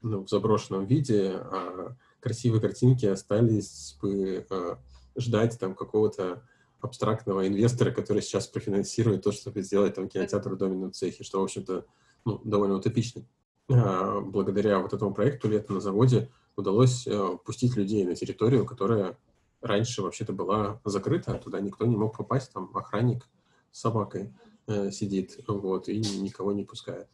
ну, 0.05 0.23
в 0.25 0.29
заброшенном 0.29 0.85
виде, 0.85 1.33
а 1.35 1.97
красивые 2.21 2.61
картинки 2.61 3.07
остались 3.07 3.97
бы 4.01 4.47
э, 4.49 4.77
ждать 5.17 5.59
там 5.59 5.75
какого-то 5.75 6.43
абстрактного 6.81 7.49
инвестора, 7.49 7.91
который 7.91 8.21
сейчас 8.21 8.47
профинансирует 8.47 9.23
то, 9.23 9.33
чтобы 9.33 9.63
сделать 9.63 9.95
там 9.95 10.09
кинотеатр 10.09 10.51
в 10.51 10.59
доме 10.59 10.77
на 10.77 10.93
цехе, 10.93 11.25
что, 11.25 11.41
в 11.41 11.45
общем-то, 11.45 11.87
ну, 12.27 12.41
довольно 12.45 12.77
утопично. 12.77 13.25
А, 13.71 14.21
благодаря 14.21 14.79
вот 14.81 14.93
этому 14.93 15.15
проекту 15.15 15.49
«Лето 15.49 15.73
на 15.73 15.81
заводе» 15.81 16.31
удалось 16.55 17.07
э, 17.07 17.39
пустить 17.43 17.75
людей 17.75 18.05
на 18.05 18.15
территорию, 18.15 18.67
которая 18.67 19.17
раньше 19.63 20.03
вообще-то 20.03 20.35
была 20.35 20.83
закрыта, 20.85 21.35
туда 21.43 21.61
никто 21.61 21.87
не 21.87 21.97
мог 21.97 22.17
попасть, 22.17 22.53
там 22.53 22.71
охранник 22.77 23.27
с 23.73 23.81
собакой 23.81 24.35
э, 24.67 24.91
сидит, 24.91 25.41
вот, 25.49 25.89
и 25.89 25.99
никого 25.99 26.53
не 26.53 26.65
пускает. 26.65 27.09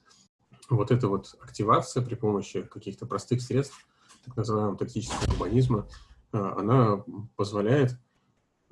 Вот 0.71 0.91
эта 0.91 1.09
вот 1.09 1.37
активация 1.41 2.05
при 2.05 2.15
помощи 2.15 2.63
каких-то 2.63 3.07
простых 3.07 3.43
средств, 3.43 3.77
так 4.25 4.37
называемого 4.37 4.77
тактического 4.77 5.33
гуманизма, 5.33 5.89
э, 6.33 6.39
она 6.39 7.05
позволяет 7.37 7.93
э, 7.93 7.97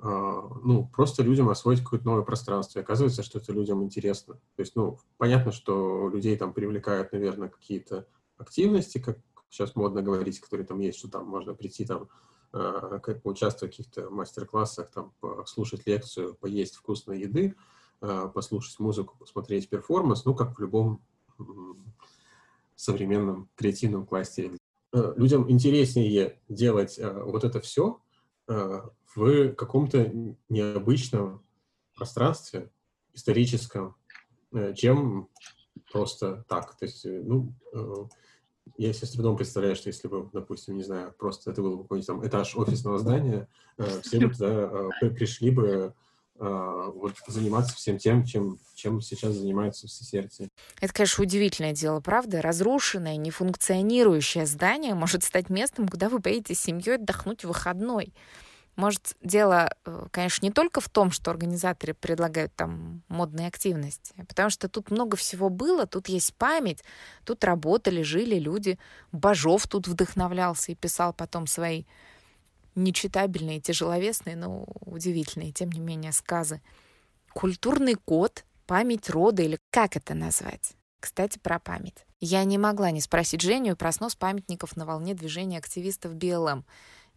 ну, 0.03 0.89
просто 0.93 1.23
людям 1.23 1.49
освоить 1.49 1.83
какое-то 1.83 2.05
новое 2.05 2.23
пространство. 2.23 2.79
И 2.79 2.81
оказывается, 2.81 3.23
что 3.23 3.39
это 3.39 3.51
людям 3.51 3.83
интересно. 3.83 4.35
То 4.55 4.61
есть, 4.61 4.75
ну, 4.75 4.99
понятно, 5.17 5.51
что 5.51 6.09
людей 6.09 6.37
там 6.37 6.53
привлекают, 6.53 7.11
наверное, 7.11 7.49
какие-то 7.49 8.07
активности, 8.37 8.99
как 8.99 9.19
сейчас 9.49 9.75
модно 9.75 10.01
говорить, 10.01 10.39
которые 10.39 10.65
там 10.65 10.79
есть, 10.79 10.99
что 10.99 11.09
там 11.09 11.27
можно 11.27 11.53
прийти 11.53 11.85
там 11.85 12.07
э, 12.53 12.99
как 13.03 13.21
поучаствовать 13.21 13.73
в 13.73 13.77
каких-то 13.77 14.09
мастер-классах, 14.09 14.91
там, 14.91 15.13
послушать 15.19 15.85
лекцию, 15.85 16.35
поесть 16.35 16.75
вкусной 16.75 17.19
еды, 17.19 17.55
э, 18.01 18.29
послушать 18.33 18.79
музыку, 18.79 19.17
посмотреть 19.17 19.69
перформанс, 19.69 20.25
ну, 20.25 20.35
как 20.35 20.57
в 20.57 20.61
любом 20.61 21.01
современном 22.75 23.49
креативном 23.55 24.05
кластере. 24.05 24.51
Э, 24.93 25.13
людям 25.15 25.49
интереснее 25.49 26.39
делать 26.47 26.99
вот 26.99 27.43
это 27.43 27.61
все 27.61 27.99
в 28.47 29.53
каком-то 29.53 30.11
необычном 30.49 31.43
пространстве 31.95 32.71
историческом, 33.13 33.95
чем 34.73 35.29
просто 35.91 36.43
так. 36.47 36.75
То 36.75 36.85
есть, 36.85 37.05
ну, 37.05 37.53
я 38.77 38.93
себе 38.93 39.07
с 39.07 39.11
трудом 39.11 39.35
представляю, 39.35 39.75
что 39.75 39.89
если 39.89 40.07
бы, 40.07 40.29
допустим, 40.31 40.77
не 40.77 40.83
знаю, 40.83 41.13
просто 41.17 41.51
это 41.51 41.61
был 41.61 41.79
какой-нибудь 41.79 42.07
там 42.07 42.25
этаж 42.25 42.55
офисного 42.55 42.99
здания, 42.99 43.47
э, 43.77 44.01
все 44.01 44.25
бы 44.25 44.33
туда 44.33 44.89
э, 45.01 45.09
пришли 45.09 45.51
бы 45.51 45.67
э, 45.67 45.91
вот 46.39 47.13
заниматься 47.27 47.75
всем 47.75 47.97
тем, 47.97 48.25
чем, 48.25 48.59
чем 48.73 49.01
сейчас 49.01 49.33
занимаются 49.33 49.87
в 49.87 49.91
Сесерте. 49.91 50.49
Это, 50.79 50.93
конечно, 50.93 51.23
удивительное 51.23 51.73
дело, 51.73 51.99
правда? 51.99 52.41
Разрушенное, 52.41 53.17
нефункционирующее 53.17 54.45
здание 54.45 54.95
может 54.95 55.23
стать 55.23 55.49
местом, 55.49 55.87
куда 55.87 56.07
вы 56.07 56.21
поедете 56.21 56.55
с 56.55 56.61
семьей 56.61 56.95
отдохнуть 56.95 57.43
в 57.43 57.49
выходной. 57.49 58.13
Может, 58.79 59.17
дело, 59.21 59.69
э, 59.83 60.05
конечно, 60.09 60.45
не 60.45 60.53
только 60.53 60.79
в 60.79 60.87
том, 60.87 61.11
что 61.11 61.31
организаторы 61.31 61.93
предлагают 61.93 62.55
там 62.55 63.03
модные 63.09 63.49
активности, 63.49 64.13
потому 64.29 64.49
что 64.49 64.69
тут 64.69 64.89
много 64.89 65.17
всего 65.17 65.49
было, 65.49 65.85
тут 65.85 66.07
есть 66.07 66.33
память, 66.35 66.85
тут 67.25 67.43
работали, 67.43 68.03
жили 68.03 68.39
люди. 68.39 68.79
Бажов 69.11 69.67
тут 69.67 69.89
вдохновлялся 69.89 70.71
и 70.71 70.75
писал 70.75 71.11
потом 71.11 71.45
свои 71.45 71.83
нечитабельные, 72.75 73.59
тяжеловесные, 73.59 74.35
но 74.35 74.65
удивительные, 74.81 75.51
тем 75.51 75.71
не 75.71 75.79
менее, 75.79 76.11
сказы. 76.11 76.61
Культурный 77.33 77.95
код, 77.95 78.45
память 78.65 79.09
рода 79.09 79.43
или 79.43 79.59
как 79.69 79.95
это 79.95 80.13
назвать? 80.13 80.73
Кстати, 80.99 81.39
про 81.39 81.59
память. 81.59 82.05
Я 82.19 82.43
не 82.43 82.57
могла 82.57 82.91
не 82.91 82.99
спросить 83.01 83.41
Женю 83.41 83.75
про 83.75 83.91
снос 83.91 84.15
памятников 84.15 84.75
на 84.75 84.85
волне 84.85 85.13
движения 85.13 85.57
активистов 85.57 86.15
БЛМ 86.15 86.65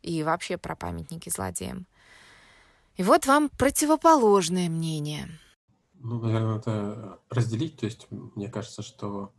и 0.02 0.23
вообще 0.23 0.56
про 0.59 0.76
памятники 0.76 1.28
злодеям. 1.28 1.87
И 2.97 3.02
вот 3.02 3.26
вам 3.26 3.49
противоположное 3.49 4.68
мнение. 4.68 5.28
Ну, 5.94 6.21
наверное, 6.21 6.59
это 6.59 7.21
разделить. 7.30 7.78
То 7.78 7.87
есть, 7.87 8.06
мне 8.11 8.49
кажется, 8.49 8.82
что 8.82 9.32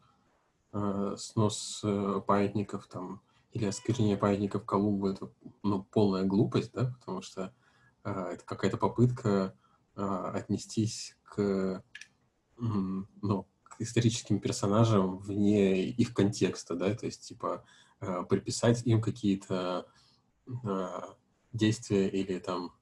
э, 0.71 1.15
снос 1.17 1.81
э, 1.83 2.21
памятников 2.25 2.87
там 2.87 3.21
или 3.53 3.65
осквернение 3.65 4.17
памятников 4.17 4.65
Колумбу 4.65 5.09
это 5.09 5.31
ну, 5.61 5.83
полная 5.83 6.23
глупость, 6.23 6.71
да, 6.73 6.93
потому 6.99 7.21
что 7.21 7.53
э, 8.03 8.09
это 8.33 8.43
какая-то 8.43 8.77
попытка 8.77 9.55
э, 9.95 10.01
отнестись 10.01 11.15
к, 11.23 11.39
э, 11.39 11.81
ну, 12.57 13.47
к 13.63 13.79
историческим 13.79 14.39
персонажам 14.39 15.19
вне 15.19 15.87
их 15.87 16.13
контекста, 16.13 16.75
да, 16.75 16.93
то 16.95 17.05
есть, 17.05 17.27
типа, 17.27 17.63
э, 18.01 18.23
приписать 18.27 18.85
им 18.85 19.01
какие-то 19.01 19.87
а, 20.65 21.15
действия 21.53 22.09
или 22.09 22.39
там 22.39 22.73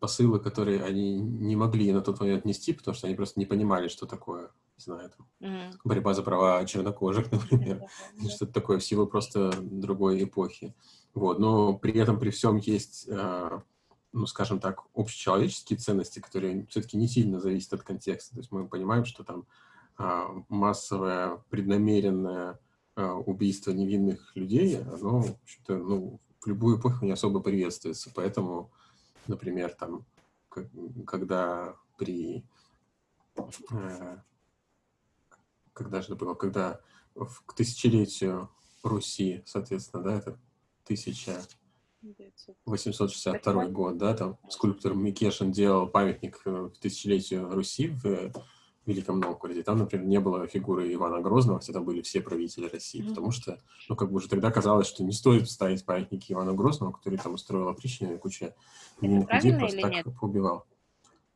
посылы, 0.00 0.40
которые 0.40 0.82
они 0.82 1.16
не 1.16 1.56
могли 1.56 1.92
на 1.92 2.00
тот 2.00 2.20
момент 2.20 2.44
нести, 2.44 2.72
потому 2.72 2.94
что 2.94 3.06
они 3.06 3.16
просто 3.16 3.38
не 3.38 3.46
понимали, 3.46 3.88
что 3.88 4.06
такое, 4.06 4.50
не 4.76 4.82
знаю, 4.82 5.10
там, 5.10 5.26
mm-hmm. 5.40 5.72
борьба 5.84 6.14
за 6.14 6.22
права 6.22 6.64
чернокожих, 6.64 7.30
например, 7.32 7.82
или 8.18 8.28
что-то 8.28 8.52
такое 8.52 8.78
в 8.78 8.84
силу 8.84 9.06
просто 9.06 9.52
другой 9.60 10.22
эпохи. 10.24 10.74
Вот, 11.14 11.38
но 11.38 11.74
при 11.74 11.92
этом, 11.98 12.18
при 12.18 12.30
всем 12.30 12.56
есть, 12.56 13.08
а, 13.10 13.62
ну, 14.12 14.26
скажем 14.26 14.60
так, 14.60 14.84
общечеловеческие 14.94 15.78
ценности, 15.78 16.20
которые 16.20 16.66
все-таки 16.66 16.96
не 16.96 17.08
сильно 17.08 17.40
зависят 17.40 17.74
от 17.74 17.82
контекста. 17.82 18.34
То 18.34 18.40
есть 18.40 18.52
мы 18.52 18.68
понимаем, 18.68 19.04
что 19.04 19.24
там 19.24 19.46
а, 19.96 20.28
массовое, 20.48 21.42
преднамеренное 21.50 22.58
убийство 23.26 23.72
невинных 23.72 24.34
людей, 24.34 24.80
оно, 24.80 25.20
в 25.20 25.30
общем-то, 25.42 25.76
ну, 25.76 26.18
в 26.40 26.46
любую 26.46 26.78
эпоху 26.78 27.04
не 27.04 27.12
особо 27.12 27.40
приветствуется. 27.40 28.10
Поэтому, 28.14 28.70
например, 29.26 29.74
там, 29.74 30.06
когда 31.06 31.76
при... 31.98 32.44
Э, 35.76 35.82
когда 35.82 36.00
же 36.00 36.08
это 36.08 36.16
было? 36.16 36.34
Когда 36.34 36.80
к 37.14 37.54
тысячелетию 37.54 38.50
Руси, 38.82 39.42
соответственно, 39.46 40.02
да, 40.02 40.14
это 40.14 40.38
1862 40.84 43.66
год, 43.66 43.98
да, 43.98 44.14
там 44.14 44.38
скульптор 44.48 44.94
Микешин 44.94 45.52
делал 45.52 45.86
памятник 45.88 46.40
э, 46.44 46.50
в 46.50 46.78
тысячелетию 46.78 47.50
Руси 47.50 47.88
в 47.88 48.32
Великом 48.84 49.18
Новгороде. 49.18 49.62
Там, 49.62 49.78
например, 49.78 50.06
не 50.06 50.20
было 50.20 50.46
фигуры 50.46 50.92
Ивана 50.92 51.20
Грозного, 51.20 51.58
хотя 51.58 51.72
там 51.72 51.84
были 51.84 52.02
все 52.02 52.20
правители 52.20 52.68
России, 52.68 53.02
mm-hmm. 53.02 53.08
потому 53.08 53.30
что, 53.32 53.58
ну, 53.88 53.96
как 53.96 54.10
бы 54.10 54.16
уже 54.16 54.28
тогда 54.28 54.52
казалось, 54.52 54.86
что 54.86 55.02
не 55.02 55.12
стоит 55.12 55.50
ставить 55.50 55.84
памятники 55.84 56.32
Ивану 56.32 56.54
Грозному, 56.54 56.92
который 56.92 57.18
там 57.18 57.34
устроил 57.34 57.68
опричнину 57.68 58.14
и 58.14 58.18
куча 58.18 58.54
невинных 59.00 59.32
людей 59.32 59.58
просто 59.58 59.80
так 59.80 59.92
нет? 59.92 60.06
поубивал. 60.20 60.66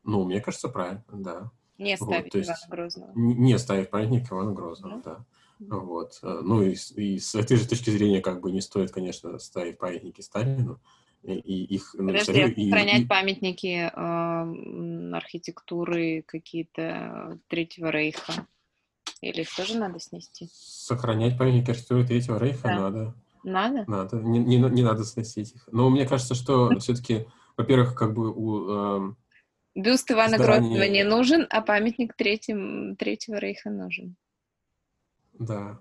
Ну, 0.05 0.25
мне 0.25 0.41
кажется, 0.41 0.69
правильно, 0.69 1.05
да. 1.09 1.51
Не 1.81 1.97
ставить 1.97 2.35
вот, 2.35 2.45
Ивана 2.45 2.69
Грозного. 2.69 3.13
Не 3.15 3.59
ставить 3.59 3.91
памятник 3.91 4.31
Ивану 4.31 4.53
Грозному, 4.53 4.99
mm-hmm. 4.99 5.03
да. 5.05 5.25
Вот. 5.61 6.19
Э, 6.23 6.41
ну 6.43 6.63
и, 6.63 6.77
и 6.97 7.19
с 7.19 7.35
этой 7.35 7.57
же 7.57 7.67
точки 7.67 7.91
зрения 7.91 8.21
как 8.21 8.41
бы 8.41 8.53
не 8.53 8.61
стоит, 8.61 8.91
конечно, 8.91 9.39
ставить 9.39 9.79
памятники 9.79 10.21
Сталину, 10.21 10.79
и 11.23 11.65
их 11.65 11.95
Подожди, 11.97 12.41
а 12.41 12.49
сохранять 12.49 13.03
и, 13.03 13.07
памятники 13.07 13.91
э, 13.93 15.17
архитектуры 15.17 16.23
какие-то 16.27 17.39
Третьего 17.49 17.91
Рейха? 17.91 18.47
Или 19.21 19.43
их 19.43 19.55
тоже 19.55 19.77
надо 19.77 20.01
снести? 20.01 20.49
Сохранять 20.53 21.39
памятники 21.39 21.71
архитектуры 21.71 22.07
Третьего 22.07 22.39
Рейха 22.39 22.69
да. 22.69 22.77
надо. 22.77 23.15
Надо? 23.43 23.85
Надо. 23.87 24.17
Не, 24.17 24.39
не, 24.39 24.57
не 24.57 24.83
надо 24.83 25.05
сносить 25.05 25.55
их. 25.55 25.69
Но 25.73 25.89
мне 25.89 26.07
кажется, 26.07 26.35
что 26.35 26.79
все-таки, 26.79 27.27
во-первых, 27.57 27.95
как 27.95 28.15
бы 28.15 28.31
у... 28.31 28.69
Э, 28.69 29.15
Бюст 29.75 30.11
Ивана. 30.11 30.37
Грозного 30.37 30.83
не 30.83 31.05
нужен, 31.05 31.47
а 31.51 31.61
памятник 31.61 32.15
третьим, 32.15 32.97
Третьего 32.97 33.37
Рейха 33.37 33.71
нужен. 33.71 34.17
Да. 35.35 35.79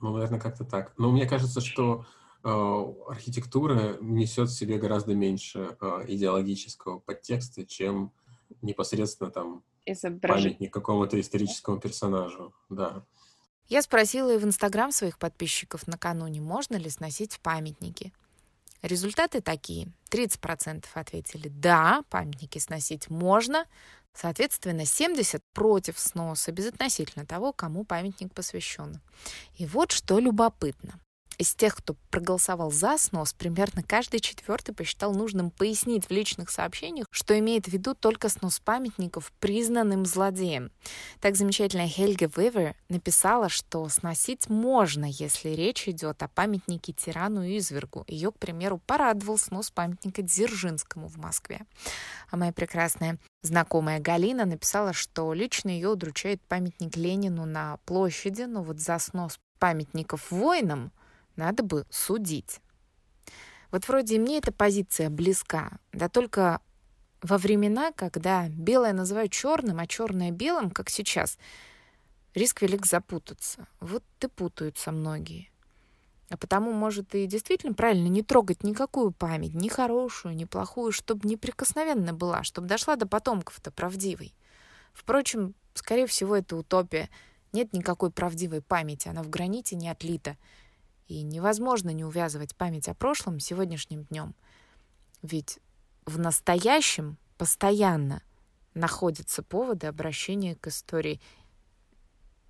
Ну, 0.00 0.12
наверное, 0.12 0.40
как-то 0.40 0.64
так. 0.64 0.92
Но 0.98 1.10
мне 1.10 1.26
кажется, 1.26 1.60
что 1.60 2.04
Э, 2.44 2.84
архитектура 3.08 3.96
несет 4.02 4.50
в 4.50 4.54
себе 4.54 4.76
гораздо 4.76 5.14
меньше 5.14 5.78
э, 5.80 6.04
идеологического 6.08 6.98
подтекста, 6.98 7.64
чем 7.64 8.12
непосредственно 8.60 9.30
там 9.30 9.62
памятник 10.20 10.70
какому-то 10.70 11.18
историческому 11.18 11.80
персонажу, 11.80 12.54
да. 12.68 13.02
Я 13.68 13.80
спросила 13.80 14.34
и 14.34 14.38
в 14.38 14.44
Инстаграм 14.44 14.92
своих 14.92 15.18
подписчиков 15.18 15.86
накануне, 15.86 16.42
можно 16.42 16.76
ли 16.76 16.90
сносить 16.90 17.40
памятники. 17.40 18.12
Результаты 18.84 19.40
такие. 19.40 19.88
30% 20.10 20.84
ответили 20.92 21.48
«да, 21.48 22.04
памятники 22.10 22.58
сносить 22.58 23.10
можно», 23.10 23.64
Соответственно, 24.16 24.86
70 24.86 25.42
против 25.52 25.98
сноса, 25.98 26.52
безотносительно 26.52 27.26
того, 27.26 27.52
кому 27.52 27.82
памятник 27.82 28.32
посвящен. 28.32 29.00
И 29.56 29.66
вот 29.66 29.90
что 29.90 30.20
любопытно. 30.20 31.00
Из 31.36 31.54
тех, 31.54 31.74
кто 31.74 31.96
проголосовал 32.10 32.70
за 32.70 32.96
снос, 32.96 33.32
примерно 33.32 33.82
каждый 33.82 34.20
четвертый 34.20 34.72
посчитал 34.74 35.12
нужным 35.12 35.50
пояснить 35.50 36.06
в 36.06 36.10
личных 36.10 36.50
сообщениях, 36.50 37.06
что 37.10 37.36
имеет 37.38 37.66
в 37.66 37.72
виду 37.72 37.94
только 37.94 38.28
снос 38.28 38.60
памятников 38.60 39.32
признанным 39.40 40.06
злодеем. 40.06 40.70
Так 41.20 41.36
замечательная 41.36 41.88
Хельга 41.88 42.30
Вивер 42.36 42.76
написала, 42.88 43.48
что 43.48 43.88
сносить 43.88 44.48
можно, 44.48 45.06
если 45.06 45.50
речь 45.50 45.88
идет 45.88 46.22
о 46.22 46.28
памятнике 46.28 46.92
тирану 46.92 47.42
и 47.42 47.58
извергу. 47.58 48.04
Ее, 48.06 48.30
к 48.30 48.38
примеру, 48.38 48.80
порадовал 48.86 49.36
снос 49.36 49.70
памятника 49.70 50.22
Дзержинскому 50.22 51.08
в 51.08 51.16
Москве. 51.16 51.62
А 52.30 52.36
моя 52.36 52.52
прекрасная 52.52 53.18
знакомая 53.42 53.98
Галина 53.98 54.44
написала, 54.44 54.92
что 54.92 55.32
лично 55.32 55.70
ее 55.70 55.88
удручает 55.88 56.40
памятник 56.42 56.96
Ленину 56.96 57.44
на 57.44 57.78
площади, 57.84 58.42
но 58.42 58.62
вот 58.62 58.78
за 58.78 58.98
снос 58.98 59.40
памятников 59.58 60.30
воинам– 60.30 60.92
надо 61.36 61.62
бы 61.62 61.86
судить. 61.90 62.60
Вот 63.70 63.88
вроде 63.88 64.18
мне 64.18 64.38
эта 64.38 64.52
позиция 64.52 65.10
близка, 65.10 65.78
да 65.92 66.08
только 66.08 66.60
Во 67.24 67.38
времена, 67.38 67.90
когда 67.92 68.48
белое 68.50 68.92
называют 68.92 69.32
черным, 69.32 69.78
а 69.78 69.86
черное 69.86 70.30
белым, 70.30 70.70
как 70.70 70.90
сейчас, 70.90 71.38
риск 72.34 72.60
велик 72.60 72.84
запутаться. 72.84 73.66
Вот 73.80 74.04
и 74.20 74.26
путаются 74.26 74.92
многие. 74.92 75.50
А 76.28 76.36
потому, 76.36 76.72
может, 76.74 77.14
и 77.14 77.26
действительно 77.26 77.72
правильно 77.72 78.08
не 78.08 78.22
трогать 78.22 78.62
никакую 78.62 79.10
память, 79.10 79.54
ни 79.54 79.68
хорошую, 79.68 80.36
ни 80.36 80.44
плохую, 80.44 80.92
чтобы 80.92 81.26
неприкосновенна 81.26 82.12
была, 82.12 82.42
чтобы 82.42 82.68
дошла 82.68 82.96
до 82.96 83.08
потомков-то 83.08 83.70
правдивой. 83.70 84.34
Впрочем, 84.92 85.54
скорее 85.72 86.06
всего, 86.06 86.36
это 86.36 86.56
утопия. 86.56 87.08
Нет 87.52 87.72
никакой 87.72 88.10
правдивой 88.10 88.60
памяти, 88.60 89.08
она 89.08 89.22
в 89.22 89.30
граните 89.30 89.76
не 89.76 89.88
отлита. 89.88 90.36
И 91.06 91.22
невозможно 91.22 91.90
не 91.90 92.04
увязывать 92.04 92.56
память 92.56 92.88
о 92.88 92.94
прошлом 92.94 93.38
сегодняшним 93.40 94.04
днем. 94.04 94.34
Ведь 95.22 95.58
в 96.06 96.18
настоящем 96.18 97.18
постоянно 97.36 98.22
находятся 98.74 99.42
поводы 99.42 99.86
обращения 99.86 100.56
к 100.56 100.66
истории 100.66 101.20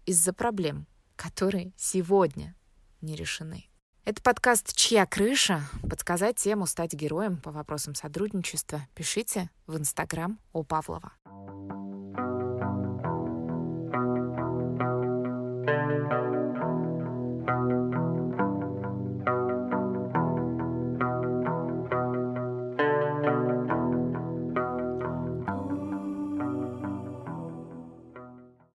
из-за 0.06 0.32
проблем, 0.32 0.86
которые 1.16 1.72
сегодня 1.76 2.54
не 3.00 3.16
решены. 3.16 3.66
Это 4.04 4.22
подкаст 4.22 4.76
«Чья 4.76 5.06
крыша?». 5.06 5.62
Подсказать 5.88 6.36
тему, 6.36 6.66
стать 6.66 6.92
героем 6.92 7.38
по 7.38 7.50
вопросам 7.50 7.94
сотрудничества 7.94 8.86
пишите 8.94 9.48
в 9.66 9.78
Инстаграм 9.78 10.38
у 10.52 10.62
Павлова. 10.62 11.12